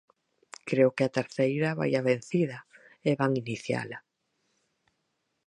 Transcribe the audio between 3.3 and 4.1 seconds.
iniciala.